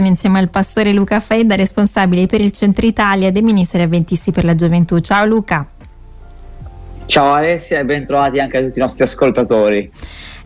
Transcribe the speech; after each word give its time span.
sono 0.00 0.12
insieme 0.12 0.38
al 0.38 0.48
pastore 0.48 0.92
Luca 0.94 1.20
Faida, 1.20 1.56
responsabile 1.56 2.26
per 2.26 2.40
il 2.40 2.52
Centro 2.52 2.86
Italia 2.86 3.30
dei 3.30 3.42
Ministeri 3.42 3.82
Avventisti 3.82 4.30
per 4.30 4.44
la 4.44 4.54
Gioventù. 4.54 4.98
Ciao 5.00 5.26
Luca. 5.26 5.66
Ciao 7.04 7.32
Alessia 7.34 7.80
e 7.80 7.84
ben 7.84 8.06
trovati 8.06 8.38
anche 8.38 8.56
a 8.56 8.62
tutti 8.62 8.78
i 8.78 8.80
nostri 8.80 9.04
ascoltatori. 9.04 9.92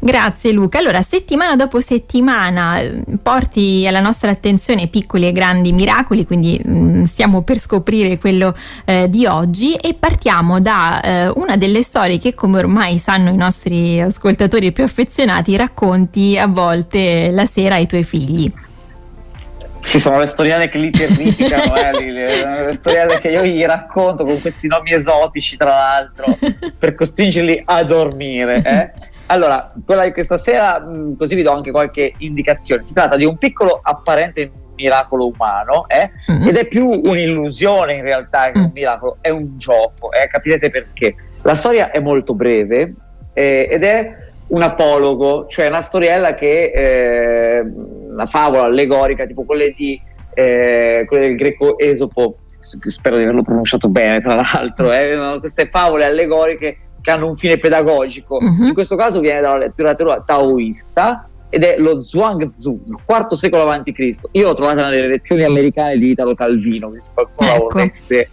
Grazie 0.01 0.51
Luca. 0.51 0.79
Allora, 0.79 1.03
settimana 1.03 1.54
dopo 1.54 1.80
settimana 1.80 2.80
porti 3.22 3.87
alla 3.87 4.01
nostra 4.01 4.32
attenzione 4.32 4.88
piccoli 4.88 5.29
e 5.29 5.32
grandi 5.32 5.73
miracoli, 5.73 6.27
quindi 6.27 6.61
mh, 6.63 6.77
mm, 6.77 7.03
stiamo 7.05 7.43
per 7.43 7.61
scoprire 7.61 8.19
quello 8.19 8.57
eh, 8.85 9.09
di 9.09 9.25
oggi 9.25 9.75
e 9.75 9.95
partiamo 9.95 10.59
da 10.59 11.01
eh, 11.01 11.29
una 11.37 11.57
delle 11.57 11.83
storie 11.85 12.19
che 12.19 12.35
come 12.35 12.59
ormai 12.59 12.99
sanno 12.99 13.31
i 13.31 13.37
nostri 13.37 14.01
ascoltatori 14.01 14.73
più 14.73 14.83
affezionati, 14.83 15.57
racconti 15.57 16.37
a 16.37 16.48
volte 16.48 17.30
la 17.30 17.47
sera 17.47 17.77
ai 17.77 17.87
tuoi 17.87 18.02
figli. 18.02 18.52
Sì, 19.84 20.01
sono 20.01 20.19
le 20.19 20.27
storielle 20.27 20.69
che 20.69 20.78
li 20.78 20.91
terrificano, 20.91 21.77
eh, 21.77 22.11
le, 22.11 22.65
le 22.65 22.75
storielle 22.75 23.20
che 23.20 23.29
io 23.29 23.45
gli 23.45 23.62
racconto 23.65 24.25
con 24.25 24.41
questi 24.41 24.66
nomi 24.66 24.92
esotici, 24.95 25.59
tra 25.59 25.69
l'altro, 25.69 26.38
per 26.79 26.95
costringerli 26.95 27.65
a 27.66 27.84
dormire. 27.84 28.62
Eh. 28.65 28.91
Allora, 29.27 29.70
quella 29.84 30.05
di 30.05 30.12
questa 30.12 30.39
sera, 30.39 30.80
mh, 30.80 31.16
così 31.19 31.34
vi 31.34 31.42
do 31.42 31.52
anche 31.52 31.70
qualche 31.70 32.15
indicazione. 32.16 32.83
Si 32.83 32.95
tratta 32.95 33.16
di 33.16 33.27
un 33.27 33.37
piccolo 33.37 33.78
apparente 33.83 34.51
miracolo 34.75 35.27
umano, 35.27 35.87
eh? 35.87 36.11
mm-hmm. 36.33 36.48
ed 36.48 36.56
è 36.56 36.66
più 36.66 36.89
un'illusione 36.89 37.92
in 37.95 38.03
realtà 38.03 38.51
che 38.53 38.59
un 38.59 38.70
mm. 38.70 38.73
miracolo, 38.73 39.19
è 39.20 39.28
un 39.28 39.59
gioco, 39.59 40.12
eh? 40.12 40.27
capirete 40.28 40.70
perché. 40.70 41.14
La 41.42 41.55
storia 41.55 41.91
è 41.91 42.01
molto 42.01 42.34
breve 42.34 42.95
eh, 43.34 43.69
ed 43.70 43.84
è 43.84 44.16
un 44.47 44.62
apologo, 44.62 45.47
cioè 45.47 45.69
una 45.69 45.83
storiella 45.83 46.34
che, 46.34 46.73
eh, 46.75 47.64
una 48.15 48.27
favola 48.27 48.65
allegorica, 48.65 49.27
tipo 49.27 49.45
quelle, 49.45 49.75
di, 49.77 50.01
eh, 50.35 51.05
quelle 51.07 51.27
del 51.29 51.37
greco 51.37 51.79
Esopo, 51.79 52.39
spero 52.59 53.17
di 53.17 53.25
averlo 53.25 53.43
pronunciato 53.43 53.89
bene 53.89 54.23
tra 54.23 54.37
l'altro, 54.37 54.93
eh? 54.93 55.37
queste 55.39 55.69
favole 55.71 56.05
allegoriche 56.05 56.79
che 57.03 57.11
hanno 57.11 57.29
un 57.29 57.37
fine 57.37 57.59
pedagogico. 57.59 58.37
Uh-huh. 58.37 58.65
In 58.65 58.75
questo 58.75 58.97
caso 58.97 59.21
viene 59.21 59.43
dalla 59.43 59.59
letteratura 59.59 60.23
taoista 60.23 61.29
ed 61.51 61.62
è 61.62 61.77
lo 61.79 62.03
Zhuangzi, 62.03 62.51
il 62.67 62.98
IV 63.06 63.33
secolo 63.34 63.71
a.C. 63.71 64.17
Io 64.33 64.45
l'ho 64.45 64.55
trovata 64.55 64.89
nelle 64.89 65.06
lezioni 65.06 65.45
americane 65.45 65.99
di 65.99 66.11
Italo 66.11 66.34
Calvino, 66.34 66.91
se 66.99 67.11
qualcuno 67.12 67.51
ecco. 67.51 67.62
la 67.62 67.84
volesse 67.84 68.28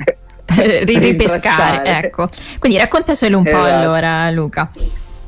ripescare. 0.85 2.05
ecco. 2.05 2.29
Quindi 2.59 2.77
raccontacelo 2.77 3.37
un 3.37 3.45
esatto. 3.45 3.63
po' 3.63 3.69
allora, 3.69 4.31
Luca. 4.31 4.71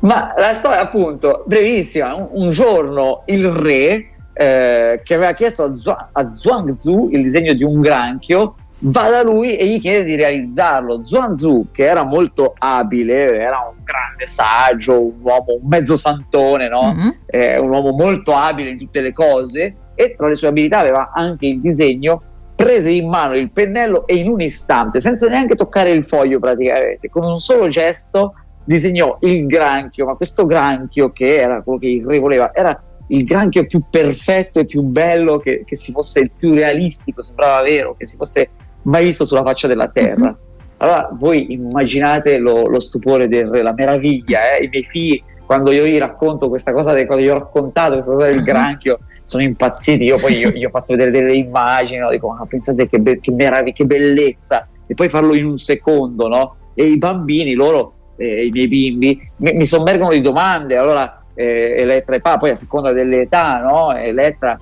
Ma 0.00 0.34
la 0.36 0.52
storia, 0.54 0.80
appunto, 0.80 1.44
brevissima. 1.46 2.14
Un, 2.14 2.28
un 2.32 2.50
giorno 2.50 3.22
il 3.26 3.48
re 3.50 4.13
eh, 4.34 5.00
che 5.04 5.14
aveva 5.14 5.32
chiesto 5.32 5.62
a, 5.62 5.78
Zhuang, 5.78 6.08
a 6.12 6.34
Zhuangzi 6.34 6.90
il 7.10 7.22
disegno 7.22 7.52
di 7.54 7.62
un 7.62 7.80
granchio 7.80 8.56
va 8.78 9.08
da 9.08 9.22
lui 9.22 9.56
e 9.56 9.66
gli 9.66 9.80
chiede 9.80 10.04
di 10.04 10.16
realizzarlo. 10.16 11.06
Zuanzu, 11.06 11.68
che 11.72 11.84
era 11.84 12.04
molto 12.04 12.52
abile, 12.58 13.38
era 13.38 13.58
un 13.70 13.82
grande 13.82 14.26
saggio, 14.26 15.00
un 15.00 15.14
uomo, 15.20 15.58
un 15.60 15.68
mezzo 15.68 15.96
santone, 15.96 16.68
no? 16.68 16.92
mm-hmm. 16.92 17.08
eh, 17.26 17.58
un 17.58 17.70
uomo 17.70 17.92
molto 17.92 18.34
abile 18.34 18.70
in 18.70 18.78
tutte 18.78 19.00
le 19.00 19.12
cose 19.12 19.76
e 19.94 20.14
tra 20.16 20.26
le 20.26 20.34
sue 20.34 20.48
abilità 20.48 20.78
aveva 20.78 21.12
anche 21.14 21.46
il 21.46 21.60
disegno, 21.60 22.20
prese 22.54 22.90
in 22.90 23.08
mano 23.08 23.36
il 23.36 23.50
pennello 23.50 24.06
e 24.06 24.16
in 24.16 24.28
un 24.28 24.40
istante, 24.40 25.00
senza 25.00 25.28
neanche 25.28 25.54
toccare 25.54 25.90
il 25.90 26.04
foglio 26.04 26.38
praticamente, 26.38 27.08
con 27.08 27.24
un 27.24 27.38
solo 27.38 27.68
gesto 27.68 28.34
disegnò 28.64 29.18
il 29.20 29.46
granchio, 29.46 30.06
ma 30.06 30.14
questo 30.14 30.46
granchio 30.46 31.10
che 31.12 31.36
era 31.36 31.62
quello 31.62 31.78
che 31.78 32.02
re 32.04 32.18
voleva, 32.18 32.52
era 32.54 32.80
il 33.08 33.24
granchio 33.24 33.66
più 33.66 33.82
perfetto 33.90 34.60
e 34.60 34.66
più 34.66 34.82
bello 34.82 35.38
che, 35.38 35.64
che 35.66 35.76
si 35.76 35.92
fosse 35.92 36.20
il 36.20 36.30
più 36.36 36.52
realistico, 36.52 37.22
sembrava 37.22 37.62
vero, 37.62 37.94
che 37.96 38.06
si 38.06 38.16
fosse 38.16 38.48
mai 38.82 39.04
visto 39.04 39.24
sulla 39.24 39.42
faccia 39.42 39.66
della 39.66 39.88
terra. 39.88 40.24
Mm-hmm. 40.24 40.34
Allora 40.78 41.10
voi 41.12 41.52
immaginate 41.52 42.38
lo, 42.38 42.66
lo 42.66 42.80
stupore 42.80 43.28
del 43.28 43.48
re, 43.48 43.62
la 43.62 43.72
meraviglia, 43.72 44.56
eh? 44.56 44.64
i 44.64 44.68
miei 44.68 44.84
figli, 44.84 45.22
quando 45.46 45.70
io 45.70 45.86
gli 45.86 45.98
racconto 45.98 46.48
questa 46.48 46.72
cosa, 46.72 46.92
quando 47.04 47.24
gli 47.24 47.28
ho 47.28 47.34
raccontato 47.34 47.94
questa 47.94 48.12
cosa 48.12 48.26
del 48.26 48.36
mm-hmm. 48.36 48.44
granchio, 48.44 48.98
sono 49.22 49.42
impazziti, 49.42 50.04
io 50.04 50.18
poi 50.18 50.52
gli 50.52 50.64
ho 50.64 50.70
fatto 50.70 50.94
vedere 50.94 51.10
delle 51.10 51.34
immagini, 51.34 51.98
no? 51.98 52.10
dico 52.10 52.28
ma 52.28 52.44
pensate 52.46 52.88
che, 52.88 52.98
be- 52.98 53.20
che 53.20 53.30
meraviglia, 53.30 53.72
che 53.72 53.84
bellezza, 53.86 54.68
e 54.86 54.94
poi 54.94 55.08
farlo 55.08 55.34
in 55.34 55.46
un 55.46 55.56
secondo, 55.56 56.28
no? 56.28 56.56
E 56.74 56.84
i 56.84 56.98
bambini, 56.98 57.54
loro, 57.54 57.94
eh, 58.16 58.46
i 58.46 58.50
miei 58.50 58.68
bimbi, 58.68 59.30
mi, 59.36 59.52
mi 59.54 59.64
sommergono 59.64 60.10
di 60.10 60.20
domande, 60.20 60.76
allora 60.76 61.23
eh, 61.34 61.80
Elettra 61.80 62.16
e 62.16 62.20
Pa, 62.20 62.38
poi 62.38 62.50
a 62.50 62.54
seconda 62.54 62.92
dell'età, 62.92 63.58
no? 63.58 63.94
Elettra 63.96 64.58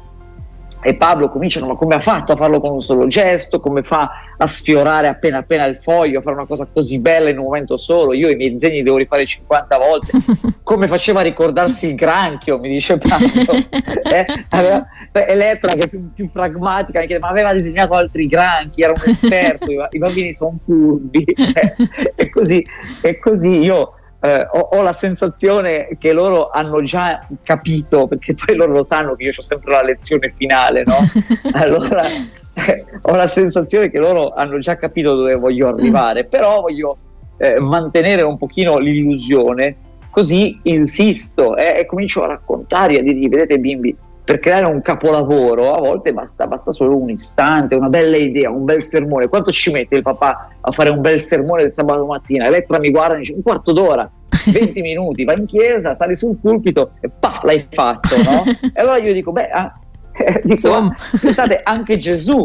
e 0.84 0.94
Pablo 0.96 1.30
cominciano, 1.30 1.68
ma 1.68 1.74
come 1.76 1.94
ha 1.94 2.00
fatto 2.00 2.32
a 2.32 2.36
farlo 2.36 2.60
con 2.60 2.72
un 2.72 2.82
solo 2.82 3.06
gesto, 3.06 3.60
come 3.60 3.84
fa 3.84 4.10
a 4.36 4.46
sfiorare 4.48 5.06
appena 5.06 5.38
appena 5.38 5.64
il 5.66 5.76
foglio, 5.76 6.18
a 6.18 6.22
fare 6.22 6.34
una 6.34 6.46
cosa 6.46 6.66
così 6.70 6.98
bella 6.98 7.30
in 7.30 7.38
un 7.38 7.44
momento 7.44 7.76
solo, 7.76 8.12
io 8.12 8.28
i 8.28 8.34
miei 8.34 8.50
disegni 8.50 8.82
devo 8.82 8.96
rifare 8.96 9.24
50 9.24 9.78
volte, 9.78 10.10
come 10.64 10.88
faceva 10.88 11.20
a 11.20 11.22
ricordarsi 11.22 11.86
il 11.86 11.94
granchio, 11.94 12.58
mi 12.58 12.68
dice 12.68 12.98
Pablo, 12.98 13.26
eh, 14.10 14.26
aveva, 14.48 14.84
Elettra 15.12 15.74
che 15.74 15.84
è 15.84 15.88
più, 15.88 16.12
più, 16.12 16.32
pragmatica, 16.32 16.98
mi 16.98 17.06
chiede, 17.06 17.20
ma 17.20 17.28
aveva 17.28 17.52
disegnato 17.52 17.94
altri 17.94 18.26
granchi, 18.26 18.82
era 18.82 18.92
un 18.92 19.02
esperto, 19.08 19.70
i, 19.70 19.78
i 19.90 19.98
bambini 19.98 20.32
sono 20.32 20.58
furbi, 20.64 21.22
eh, 21.30 21.74
e, 22.16 22.28
così, 22.30 22.66
e 23.02 23.18
così. 23.20 23.58
Io 23.58 23.92
eh, 24.24 24.46
ho, 24.48 24.58
ho, 24.58 24.82
la 24.82 24.92
sensazione 24.92 25.96
che 25.98 26.12
loro 26.12 26.50
hanno 26.50 26.80
già 26.84 27.26
capito, 27.42 28.06
perché 28.06 28.34
poi 28.34 28.54
loro 28.54 28.70
lo 28.70 28.82
sanno 28.84 29.16
che 29.16 29.24
io 29.24 29.32
ho 29.36 29.42
sempre 29.42 29.72
la 29.72 29.82
lezione 29.82 30.32
finale, 30.36 30.84
no? 30.86 30.94
Allora 31.58 32.04
eh, 32.06 32.84
ho 33.02 33.16
la 33.16 33.26
sensazione 33.26 33.90
che 33.90 33.98
loro 33.98 34.32
hanno 34.32 34.60
già 34.60 34.76
capito 34.76 35.16
dove 35.16 35.34
voglio 35.34 35.66
arrivare, 35.66 36.24
però 36.24 36.60
voglio 36.60 36.96
eh, 37.36 37.58
mantenere 37.58 38.22
un 38.22 38.38
pochino 38.38 38.78
l'illusione, 38.78 39.76
così 40.08 40.60
insisto 40.64 41.56
eh, 41.56 41.80
e 41.80 41.86
comincio 41.86 42.22
a 42.22 42.28
raccontare, 42.28 43.00
a 43.00 43.02
dirgli, 43.02 43.28
vedete 43.28 43.58
bimbi, 43.58 43.96
per 44.24 44.38
creare 44.38 44.66
un 44.66 44.80
capolavoro 44.82 45.74
a 45.74 45.78
volte 45.78 46.12
basta, 46.12 46.46
basta, 46.46 46.70
solo 46.72 46.96
un 46.96 47.10
istante, 47.10 47.74
una 47.74 47.88
bella 47.88 48.16
idea, 48.16 48.50
un 48.50 48.64
bel 48.64 48.84
sermone. 48.84 49.28
Quanto 49.28 49.50
ci 49.50 49.70
mette 49.72 49.96
il 49.96 50.02
papà 50.02 50.48
a 50.60 50.70
fare 50.70 50.90
un 50.90 51.00
bel 51.00 51.22
sermone 51.22 51.62
del 51.62 51.72
sabato 51.72 52.06
mattina? 52.06 52.46
Elettra 52.46 52.78
mi 52.78 52.90
guarda 52.90 53.16
e 53.16 53.18
dice 53.18 53.32
un 53.32 53.42
quarto 53.42 53.72
d'ora, 53.72 54.08
20 54.52 54.80
minuti, 54.80 55.24
va 55.24 55.34
in 55.34 55.46
chiesa, 55.46 55.94
sali 55.94 56.14
sul 56.14 56.36
pulpito 56.36 56.92
e 57.00 57.10
paf, 57.10 57.42
l'hai 57.42 57.66
fatto, 57.70 58.16
no? 58.16 58.42
E 58.72 58.80
allora 58.80 58.98
io 58.98 59.12
dico, 59.12 59.32
beh, 59.32 59.50
ah, 59.50 59.78
eh, 60.12 60.40
dico, 60.44 60.72
ah, 60.72 60.96
pensate 61.20 61.60
anche 61.64 61.96
Gesù, 61.96 62.44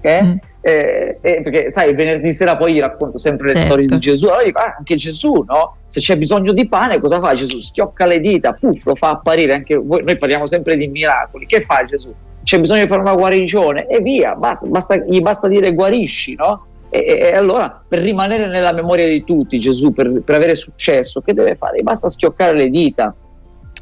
eh? 0.00 0.38
Eh, 0.64 1.18
eh, 1.20 1.42
perché 1.42 1.72
sai, 1.72 1.92
venerdì 1.92 2.32
sera 2.32 2.56
poi 2.56 2.74
gli 2.74 2.80
racconto 2.80 3.18
sempre 3.18 3.48
certo. 3.48 3.60
le 3.60 3.66
storie 3.66 3.86
di 3.86 3.98
Gesù. 3.98 4.26
Allora 4.26 4.44
dico, 4.44 4.60
ah, 4.60 4.76
anche 4.78 4.94
Gesù, 4.94 5.44
no? 5.46 5.76
Se 5.86 5.98
c'è 5.98 6.16
bisogno 6.16 6.52
di 6.52 6.68
pane, 6.68 7.00
cosa 7.00 7.20
fa 7.20 7.34
Gesù? 7.34 7.60
Schiocca 7.60 8.06
le 8.06 8.20
dita, 8.20 8.52
puff, 8.52 8.84
lo 8.84 8.94
fa 8.94 9.10
apparire. 9.10 9.54
Anche 9.54 9.74
voi, 9.76 10.04
noi 10.04 10.16
parliamo 10.16 10.46
sempre 10.46 10.76
di 10.76 10.86
miracoli. 10.86 11.46
Che 11.46 11.64
fa 11.66 11.84
Gesù? 11.84 12.14
C'è 12.44 12.60
bisogno 12.60 12.82
di 12.82 12.86
fare 12.86 13.00
una 13.00 13.14
guarigione 13.14 13.86
e 13.86 14.00
via, 14.00 14.34
basta, 14.34 14.66
basta, 14.66 14.96
gli 14.96 15.20
basta 15.20 15.48
dire 15.48 15.74
guarisci, 15.74 16.34
no? 16.34 16.66
E, 16.90 16.98
e, 16.98 17.18
e, 17.28 17.34
allora, 17.34 17.82
per 17.86 18.00
rimanere 18.00 18.46
nella 18.46 18.72
memoria 18.72 19.08
di 19.08 19.24
tutti, 19.24 19.58
Gesù, 19.58 19.92
per, 19.92 20.22
per 20.24 20.36
avere 20.36 20.54
successo, 20.54 21.20
che 21.22 21.34
deve 21.34 21.56
fare? 21.56 21.82
Basta 21.82 22.08
schioccare 22.08 22.54
le 22.54 22.68
dita. 22.68 23.14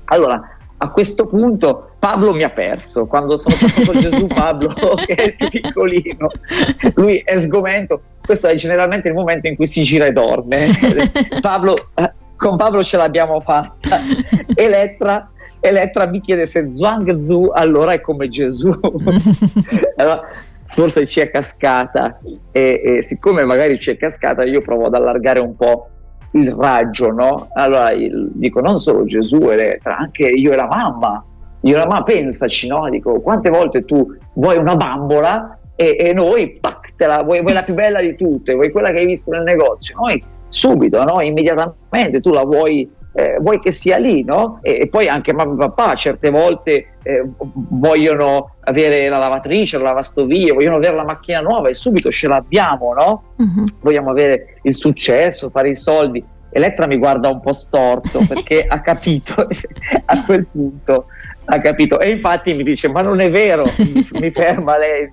Allora, 0.07 0.41
a 0.83 0.91
questo 0.91 1.27
punto 1.27 1.91
Pablo 1.99 2.33
mi 2.33 2.43
ha 2.43 2.51
perso. 2.51 3.07
Quando 3.07 3.37
sono 3.37 3.55
passato 3.59 3.93
Gesù 4.01 4.27
Pablo 4.27 4.75
che 5.07 5.15
è 5.15 5.33
più 5.35 5.49
piccolino 5.49 6.29
lui 6.95 7.19
è 7.25 7.37
sgomento. 7.39 8.03
Questo 8.25 8.47
è 8.47 8.55
generalmente 8.55 9.09
il 9.09 9.15
momento 9.15 9.47
in 9.47 9.57
cui 9.57 9.67
si 9.67 9.83
gira 9.83 10.07
e 10.07 10.13
dorme. 10.13 10.69
Pablo, 11.41 11.75
eh, 11.95 12.13
con 12.37 12.57
Pablo 12.57 12.83
ce 12.83 12.97
l'abbiamo 12.97 13.41
fatta. 13.41 13.99
Elettra 14.55 15.31
Elettra 15.61 16.07
mi 16.07 16.23
chiede 16.23 16.47
se 16.47 16.73
Zhuang 16.73 17.21
Zhu 17.21 17.51
allora 17.53 17.93
è 17.93 18.01
come 18.01 18.31
Gesù. 18.31 18.75
Allora, 19.97 20.23
forse 20.69 21.07
ci 21.07 21.21
è 21.21 21.31
cascata. 21.31 22.19
E, 22.51 22.81
e 22.83 23.03
siccome 23.03 23.45
magari 23.45 23.79
ci 23.79 23.91
è 23.91 23.97
cascata 23.99 24.43
io 24.45 24.63
provo 24.63 24.87
ad 24.87 24.95
allargare 24.95 25.41
un 25.41 25.55
po' 25.55 25.89
il 26.33 26.53
raggio, 26.53 27.11
no? 27.11 27.49
Allora 27.55 27.91
il, 27.93 28.31
dico 28.33 28.61
non 28.61 28.79
solo 28.79 29.05
Gesù 29.05 29.39
Elettra, 29.49 29.97
anche 29.97 30.27
io 30.27 30.53
e 30.53 30.57
la 30.57 30.67
mamma. 30.67 31.25
Io 31.63 31.75
e 31.75 31.79
la 31.79 31.87
mamma, 31.87 32.03
pensaci, 32.03 32.69
no? 32.69 32.89
Dico, 32.89 33.21
quante 33.21 33.51
volte 33.51 33.85
tu 33.85 34.17
vuoi 34.35 34.57
una 34.57 34.77
bambola 34.77 35.59
e, 35.77 35.97
e 35.99 36.13
noi, 36.13 36.59
pac, 36.61 36.95
te 36.97 37.07
la, 37.07 37.23
vuoi, 37.23 37.41
vuoi, 37.43 37.53
la 37.53 37.63
più 37.63 37.75
bella 37.75 38.01
di 38.01 38.17
tutte, 38.17 38.55
vuoi 38.55 38.71
quella 38.71 38.91
che 38.91 38.99
hai 38.99 39.07
visto 39.07 39.31
nel 39.31 39.43
negozio. 39.43 39.97
Noi 39.99 40.23
subito, 40.49 41.03
no? 41.05 41.21
Immediatamente 41.21 42.21
tu 42.21 42.33
la 42.33 42.45
vuoi 42.45 42.89
eh, 43.13 43.39
vuoi 43.41 43.61
che 43.61 43.73
sia 43.73 43.99
lì, 43.99 44.23
no? 44.25 44.59
E, 44.63 44.81
e, 44.83 44.89
poi 44.89 45.09
anche 45.09 45.33
mamma 45.33 45.53
e 45.53 45.69
papà 45.69 45.95
certe 45.95 46.31
volte 46.31 46.95
eh, 47.03 47.25
vogliono 47.37 48.55
avere 48.61 49.09
la 49.09 49.19
lavatrice, 49.19 49.79
la 49.79 49.85
lavastoviglie, 49.85 50.53
vogliono 50.53 50.77
avere 50.77 50.95
la 50.95 51.05
macchina 51.05 51.41
nuova 51.41 51.69
e 51.69 51.75
subito 51.75 52.11
ce 52.11 52.29
l'abbiamo, 52.29 52.93
no? 52.95 53.23
Uh-huh. 53.37 53.65
Vogliamo 53.81 54.11
avere 54.11 54.59
il 54.63 54.75
successo, 54.75 55.51
fare 55.51 55.71
i 55.71 55.77
soldi. 55.77 56.25
Elettra 56.53 56.87
mi 56.87 56.99
guarda 56.99 57.29
un 57.29 57.41
po' 57.41 57.53
storto 57.53 58.21
perché 58.27 58.65
ha 58.67 58.81
capito 58.81 59.35
a 60.05 60.25
quel 60.25 60.47
punto 60.47 61.07
ha 61.53 61.59
capito? 61.61 61.99
E 61.99 62.11
infatti 62.11 62.55
mi 62.55 62.63
dice, 62.63 62.89
ma 62.89 63.03
non 63.03 63.21
è 63.21 63.31
vero, 63.31 63.65
mi 64.21 64.31
ferma 64.31 64.79
lei. 64.79 65.11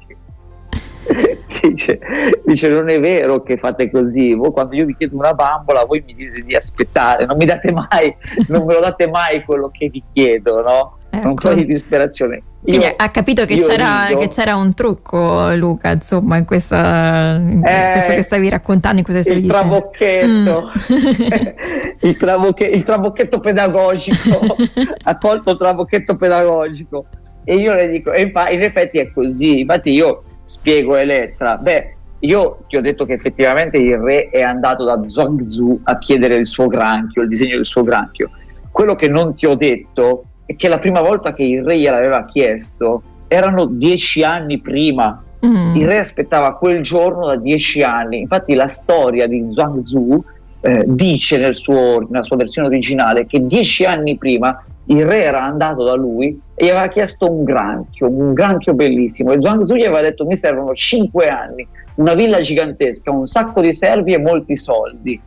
Dice, 1.62 2.00
dice, 2.45 2.69
non 2.69 2.88
è 2.89 3.00
vero 3.00 3.42
che 3.42 3.57
fate 3.57 3.89
così 3.89 4.33
voi 4.36 4.51
quando 4.51 4.75
io 4.75 4.86
vi 4.86 4.95
chiedo 4.95 5.18
una 5.18 5.33
bambola 5.33 5.86
voi 5.86 6.04
mi 6.06 6.13
dite 6.13 6.42
di 6.42 6.56
aspettare 6.56 7.25
non 7.25 7.36
mi 7.36 7.45
date 7.45 7.71
mai 7.71 8.15
non 8.48 8.65
me 8.65 8.75
lo 8.75 8.80
date 8.80 9.07
mai 9.07 9.44
quello 9.44 9.69
che 9.71 9.89
vi 9.89 10.04
chiedo 10.13 10.62
no? 10.62 10.98
Ecco. 11.09 11.27
un 11.30 11.36
po' 11.36 11.54
di 11.54 11.65
disperazione 11.65 12.44
io, 12.69 12.81
ha 12.98 13.09
capito 13.12 13.45
che 13.45 13.59
c'era, 13.59 14.07
che 14.18 14.27
c'era, 14.27 14.56
un 14.56 14.74
trucco, 14.74 15.56
Luca, 15.56 15.92
insomma, 15.92 16.36
in, 16.36 16.44
questa, 16.44 17.39
in 17.39 17.62
eh, 17.65 17.92
questo 17.94 18.13
che 18.13 18.21
stavi 18.21 18.50
raccontando, 18.50 18.98
in 18.98 19.06
questo 19.06 19.24
stavi 19.24 19.39
il 19.45 19.48
trabocchetto, 19.48 20.71
mm. 20.92 22.00
il, 22.01 22.18
trabocche, 22.18 22.65
il 22.65 22.83
trabocchetto 22.83 23.39
pedagogico, 23.39 24.56
ha 25.01 25.18
colto 25.18 25.51
il 25.51 25.57
trabocchetto 25.57 26.18
pedagogico. 26.18 27.06
E 27.45 27.56
io 27.56 27.74
le 27.74 27.88
dico, 27.88 28.12
e 28.12 28.24
in 28.24 28.63
effetti 28.63 28.98
è 28.98 29.09
così, 29.13 29.62
infatti 29.62 29.92
io 29.92 30.24
spiego 30.47 30.95
Elettra, 30.95 31.57
beh, 31.57 31.95
io 32.19 32.59
ti 32.67 32.77
ho 32.77 32.81
detto 32.81 33.05
che 33.05 33.13
effettivamente 33.13 33.77
il 33.77 33.97
re 33.97 34.29
è 34.29 34.41
andato 34.41 34.85
da 34.85 34.99
Zhuangzi 35.05 35.81
a 35.83 35.97
chiedere 35.99 36.35
il 36.35 36.47
suo 36.47 36.67
granchio, 36.67 37.21
il 37.21 37.27
disegno 37.27 37.55
del 37.55 37.65
suo 37.65 37.83
granchio. 37.83 38.29
Quello 38.71 38.95
che 38.95 39.09
non 39.09 39.35
ti 39.35 39.45
ho 39.45 39.55
detto 39.55 40.23
e 40.45 40.55
che 40.55 40.69
la 40.69 40.79
prima 40.79 41.01
volta 41.01 41.33
che 41.33 41.44
il 41.44 41.63
re 41.63 41.77
gliel'aveva 41.77 42.25
chiesto 42.25 43.03
erano 43.27 43.65
dieci 43.65 44.23
anni 44.23 44.59
prima. 44.59 45.21
Mm. 45.45 45.75
Il 45.75 45.85
re 45.85 45.99
aspettava 45.99 46.55
quel 46.55 46.81
giorno 46.81 47.27
da 47.27 47.35
dieci 47.35 47.83
anni. 47.83 48.21
Infatti, 48.21 48.55
la 48.55 48.67
storia 48.67 49.27
di 49.27 49.45
Zhuangzi 49.51 50.23
eh, 50.61 50.85
dice 50.88 51.38
nel 51.38 51.55
suo, 51.55 52.07
nella 52.09 52.23
sua 52.23 52.38
versione 52.38 52.67
originale 52.67 53.25
che 53.25 53.45
dieci 53.45 53.83
anni 53.85 54.17
prima 54.17 54.63
il 54.88 55.06
re 55.06 55.24
era 55.24 55.44
andato 55.44 55.84
da 55.84 55.95
lui 55.95 56.39
e 56.56 56.66
gli 56.66 56.69
aveva 56.69 56.88
chiesto 56.88 57.31
un 57.31 57.44
granchio, 57.44 58.07
un 58.07 58.34
granchio 58.34 58.74
bellissimo. 58.74 59.31
E 59.31 59.38
Zhuangzi 59.39 59.75
gli 59.75 59.84
aveva 59.84 60.01
detto: 60.01 60.25
Mi 60.25 60.36
servono 60.36 60.74
cinque 60.74 61.25
anni, 61.28 61.68
una 61.95 62.13
villa 62.13 62.39
gigantesca, 62.39 63.12
un 63.12 63.28
sacco 63.28 63.62
di 63.62 63.74
servi 63.74 64.13
e 64.13 64.19
molti 64.19 64.56
soldi. 64.56 65.19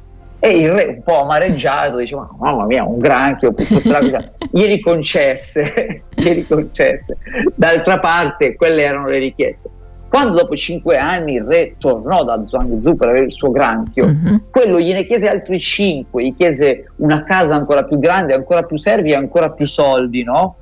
E 0.42 0.48
il 0.48 0.70
re, 0.70 0.86
un 0.86 1.02
po' 1.02 1.22
amareggiato, 1.22 1.98
diceva: 1.98 2.28
Mamma 2.38 2.64
mia, 2.64 2.84
un 2.84 2.98
granchio, 2.98 3.54
glieli 4.50 4.80
concesse, 4.80 6.04
glieli 6.14 6.46
concesse. 6.46 7.18
D'altra 7.54 7.98
parte, 7.98 8.56
quelle 8.56 8.82
erano 8.82 9.08
le 9.08 9.18
richieste. 9.18 9.68
Quando 10.10 10.38
dopo 10.38 10.56
cinque 10.56 10.98
anni 10.98 11.34
il 11.34 11.44
re 11.44 11.76
tornò 11.78 12.24
da 12.24 12.44
Zhuangzi 12.44 12.96
per 12.96 13.10
avere 13.10 13.26
il 13.26 13.32
suo 13.32 13.52
granchio, 13.52 14.06
uh-huh. 14.06 14.50
quello 14.50 14.80
gliene 14.80 15.06
chiese 15.06 15.28
altri 15.28 15.60
cinque, 15.60 16.24
gli 16.24 16.34
chiese 16.34 16.90
una 16.96 17.22
casa 17.22 17.54
ancora 17.54 17.84
più 17.84 17.96
grande, 18.00 18.34
ancora 18.34 18.64
più 18.64 18.76
servi 18.76 19.12
e 19.12 19.14
ancora 19.14 19.50
più 19.50 19.68
soldi, 19.68 20.24
no? 20.24 20.56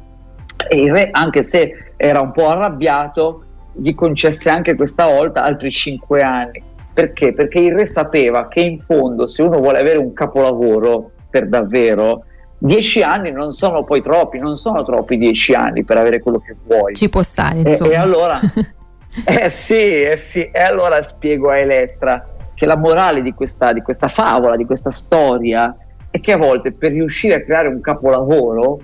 E 0.69 0.83
il 0.83 0.93
re, 0.93 1.09
anche 1.11 1.43
se 1.43 1.93
era 1.97 2.21
un 2.21 2.31
po' 2.33 2.51
arrabbiato, 2.51 3.45
gli 3.73 3.95
concesse 3.95 4.51
anche 4.51 4.75
questa 4.75 5.07
volta 5.07 5.45
altri 5.45 5.71
cinque 5.71 6.21
anni. 6.21 6.63
Perché? 6.93 7.33
Perché 7.33 7.59
il 7.59 7.75
re 7.75 7.87
sapeva 7.87 8.49
che 8.49 8.61
in 8.61 8.81
fondo 8.87 9.27
se 9.27 9.43
uno 9.43 9.61
vuole 9.61 9.79
avere 9.79 9.97
un 9.97 10.13
capolavoro 10.13 11.13
per 11.31 11.49
davvero, 11.49 12.25
dieci 12.59 13.01
anni 13.01 13.31
non 13.31 13.53
sono 13.53 13.83
poi 13.85 14.03
troppi, 14.03 14.39
non 14.39 14.57
sono 14.57 14.85
troppi 14.85 15.17
dieci 15.17 15.55
anni 15.55 15.85
per 15.85 15.97
avere 15.97 16.21
quello 16.21 16.39
che 16.39 16.55
vuoi. 16.67 16.95
Ci 16.95 17.09
può 17.09 17.23
stare, 17.23 17.61
insomma. 17.61 17.91
E, 17.91 17.95
e 17.95 17.97
allora, 17.97 18.41
eh 19.25 19.51
sì, 19.51 20.03
eh 20.03 20.17
sì, 20.17 20.49
e 20.51 20.61
allora 20.61 21.03
spiego 21.03 21.51
a 21.51 21.59
Elettra 21.59 22.27
che 22.55 22.67
la 22.67 22.77
morale 22.77 23.23
di 23.23 23.33
questa, 23.33 23.73
di 23.73 23.83
questa 23.83 24.09
favola, 24.09 24.57
di 24.57 24.65
questa 24.65 24.91
storia, 24.91 25.75
è 26.11 26.21
che 26.21 26.33
a 26.33 26.37
volte 26.37 26.73
per 26.73 26.91
riuscire 26.91 27.37
a 27.37 27.43
creare 27.43 27.69
un 27.69 27.81
capolavoro, 27.81 28.81